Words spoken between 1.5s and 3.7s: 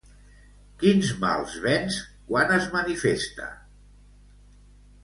venç quan es manifesta?